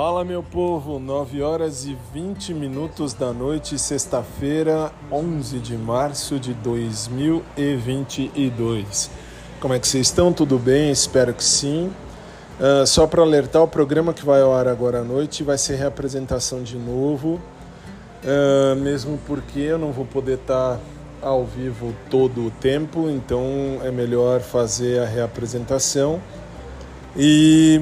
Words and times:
Fala 0.00 0.24
meu 0.24 0.44
povo, 0.44 1.00
9 1.00 1.42
horas 1.42 1.84
e 1.84 1.98
20 2.14 2.54
minutos 2.54 3.14
da 3.14 3.32
noite, 3.32 3.76
sexta-feira, 3.76 4.92
11 5.10 5.58
de 5.58 5.76
março 5.76 6.38
de 6.38 6.54
2022. 6.54 9.10
Como 9.58 9.74
é 9.74 9.80
que 9.80 9.88
vocês 9.88 10.06
estão? 10.06 10.32
Tudo 10.32 10.56
bem? 10.56 10.92
Espero 10.92 11.34
que 11.34 11.42
sim. 11.42 11.90
Uh, 12.60 12.86
só 12.86 13.08
para 13.08 13.22
alertar, 13.22 13.60
o 13.60 13.66
programa 13.66 14.14
que 14.14 14.24
vai 14.24 14.40
ao 14.40 14.54
ar 14.54 14.68
agora 14.68 15.00
à 15.00 15.04
noite 15.04 15.42
vai 15.42 15.58
ser 15.58 15.74
reapresentação 15.74 16.62
de 16.62 16.76
novo, 16.76 17.40
uh, 18.22 18.76
mesmo 18.76 19.18
porque 19.26 19.58
eu 19.58 19.78
não 19.78 19.90
vou 19.90 20.04
poder 20.04 20.34
estar 20.34 20.76
tá 20.76 20.80
ao 21.26 21.44
vivo 21.44 21.92
todo 22.08 22.46
o 22.46 22.52
tempo, 22.52 23.10
então 23.10 23.80
é 23.82 23.90
melhor 23.90 24.42
fazer 24.42 25.00
a 25.00 25.06
reapresentação. 25.06 26.20
E 27.20 27.80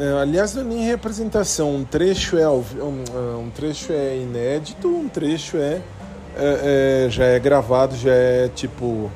eh, 0.00 0.22
aliás, 0.22 0.54
não 0.54 0.62
é 0.62 0.64
nem 0.64 0.86
representação, 0.86 1.76
um 1.76 1.84
trecho 1.84 2.38
é 2.38 2.48
um 2.48 3.50
trecho 3.54 3.92
é 3.92 4.16
inédito, 4.16 4.88
um 4.88 5.06
trecho 5.06 5.58
é, 5.58 5.82
é, 6.34 7.04
é 7.04 7.10
já 7.10 7.24
é 7.26 7.38
gravado, 7.38 7.94
já 7.94 8.14
é 8.14 8.48
tipo 8.48 8.86
uh, 8.86 9.10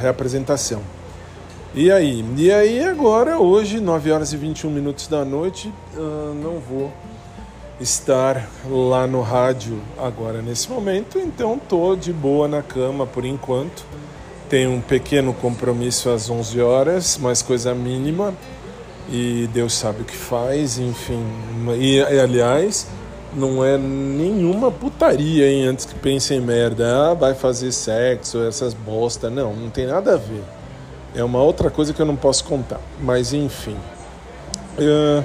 reapresentação. 0.00 0.82
E 1.76 1.92
aí? 1.92 2.24
E 2.36 2.50
aí 2.50 2.82
agora, 2.82 3.38
hoje, 3.38 3.78
9 3.78 4.10
horas 4.10 4.32
e 4.32 4.36
21 4.36 4.70
minutos 4.70 5.06
da 5.06 5.24
noite, 5.24 5.72
uh, 5.96 6.34
não 6.34 6.58
vou 6.58 6.92
estar 7.80 8.48
lá 8.68 9.06
no 9.06 9.20
rádio 9.20 9.80
agora 9.96 10.42
nesse 10.42 10.68
momento, 10.70 11.20
então 11.20 11.56
tô 11.56 11.94
de 11.94 12.12
boa 12.12 12.48
na 12.48 12.62
cama 12.62 13.06
por 13.06 13.24
enquanto. 13.24 13.84
Tenho 14.48 14.70
um 14.70 14.80
pequeno 14.80 15.34
compromisso 15.34 16.08
às 16.08 16.30
11 16.30 16.60
horas, 16.60 17.18
mas 17.20 17.42
coisa 17.42 17.74
mínima 17.74 18.32
e 19.10 19.48
Deus 19.52 19.74
sabe 19.74 20.02
o 20.02 20.04
que 20.04 20.16
faz, 20.16 20.78
enfim. 20.78 21.22
E, 21.78 22.00
aliás, 22.00 22.88
não 23.34 23.64
é 23.64 23.78
nenhuma 23.78 24.70
putaria, 24.70 25.50
hein? 25.50 25.66
Antes 25.66 25.84
que 25.84 25.94
pensem 25.94 26.38
em 26.38 26.40
merda, 26.40 27.10
ah, 27.10 27.14
vai 27.14 27.34
fazer 27.34 27.70
sexo, 27.72 28.42
essas 28.42 28.74
bosta. 28.74 29.30
Não, 29.30 29.54
não 29.54 29.70
tem 29.70 29.86
nada 29.86 30.14
a 30.14 30.16
ver. 30.16 30.42
É 31.14 31.22
uma 31.22 31.42
outra 31.42 31.70
coisa 31.70 31.92
que 31.92 32.00
eu 32.00 32.06
não 32.06 32.16
posso 32.16 32.44
contar. 32.44 32.80
Mas 33.00 33.32
enfim. 33.32 33.76
Uh, 34.78 35.24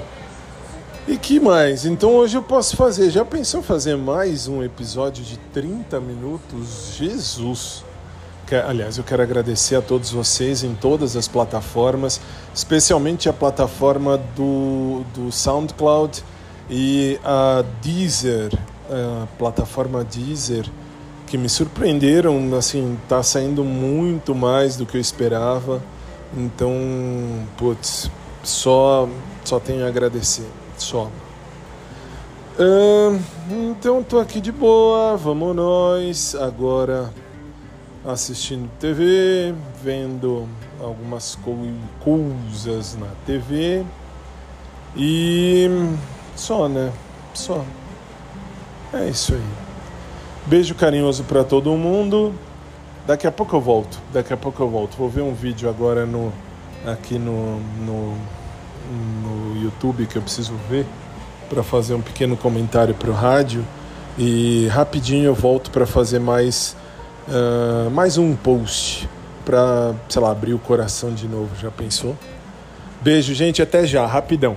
e 1.08 1.16
que 1.18 1.40
mais? 1.40 1.84
Então 1.84 2.14
hoje 2.14 2.36
eu 2.36 2.42
posso 2.42 2.76
fazer. 2.76 3.10
Já 3.10 3.24
pensou 3.24 3.62
fazer 3.62 3.96
mais 3.96 4.46
um 4.46 4.62
episódio 4.62 5.24
de 5.24 5.36
30 5.52 6.00
minutos? 6.00 6.94
Jesus! 6.96 7.84
Aliás, 8.56 8.98
eu 8.98 9.04
quero 9.04 9.22
agradecer 9.22 9.76
a 9.76 9.82
todos 9.82 10.10
vocês 10.10 10.62
em 10.62 10.74
todas 10.74 11.16
as 11.16 11.28
plataformas, 11.28 12.20
especialmente 12.54 13.28
a 13.28 13.32
plataforma 13.32 14.18
do, 14.36 15.02
do 15.14 15.30
SoundCloud 15.30 16.22
e 16.70 17.18
a 17.24 17.64
Deezer, 17.80 18.50
a 18.90 19.26
plataforma 19.38 20.04
Deezer, 20.04 20.66
que 21.26 21.38
me 21.38 21.48
surpreenderam, 21.48 22.54
assim, 22.56 22.98
tá 23.08 23.22
saindo 23.22 23.64
muito 23.64 24.34
mais 24.34 24.76
do 24.76 24.84
que 24.84 24.96
eu 24.96 25.00
esperava. 25.00 25.82
Então, 26.36 26.72
putz, 27.56 28.10
só, 28.42 29.08
só 29.44 29.60
tenho 29.60 29.84
a 29.84 29.88
agradecer, 29.88 30.46
só. 30.76 31.10
Uh, 32.58 33.18
então, 33.50 34.02
tô 34.02 34.18
aqui 34.18 34.40
de 34.40 34.52
boa, 34.52 35.16
vamos 35.16 35.56
nós. 35.56 36.34
Agora 36.34 37.10
assistindo 38.04 38.68
TV, 38.78 39.54
vendo 39.82 40.48
algumas 40.80 41.36
co 41.36 41.56
coisas 42.00 42.96
na 42.96 43.08
TV 43.24 43.84
e 44.96 45.68
só, 46.34 46.68
né? 46.68 46.92
Só. 47.34 47.64
É 48.92 49.08
isso 49.08 49.34
aí. 49.34 49.42
Beijo 50.46 50.74
carinhoso 50.74 51.24
para 51.24 51.44
todo 51.44 51.70
mundo. 51.76 52.34
Daqui 53.06 53.26
a 53.26 53.32
pouco 53.32 53.56
eu 53.56 53.60
volto. 53.60 53.98
Daqui 54.12 54.32
a 54.32 54.36
pouco 54.36 54.62
eu 54.62 54.68
volto. 54.68 54.96
Vou 54.96 55.08
ver 55.08 55.22
um 55.22 55.34
vídeo 55.34 55.68
agora 55.68 56.04
no 56.04 56.32
aqui 56.84 57.16
no, 57.16 57.60
no, 57.78 58.16
no 59.22 59.62
YouTube 59.62 60.06
que 60.06 60.16
eu 60.16 60.22
preciso 60.22 60.54
ver 60.68 60.84
para 61.48 61.62
fazer 61.62 61.94
um 61.94 62.00
pequeno 62.00 62.36
comentário 62.36 62.94
para 62.94 63.10
o 63.10 63.14
rádio 63.14 63.64
e 64.18 64.66
rapidinho 64.68 65.24
eu 65.24 65.34
volto 65.34 65.70
para 65.70 65.86
fazer 65.86 66.18
mais 66.18 66.76
Uh, 67.28 67.90
mais 67.90 68.18
um 68.18 68.34
post 68.34 69.08
para, 69.44 69.94
sei 70.08 70.20
lá, 70.20 70.30
abrir 70.30 70.54
o 70.54 70.58
coração 70.58 71.12
de 71.12 71.28
novo. 71.28 71.50
Já 71.60 71.70
pensou? 71.70 72.16
Beijo, 73.00 73.34
gente. 73.34 73.62
Até 73.62 73.86
já. 73.86 74.06
Rapidão. 74.06 74.56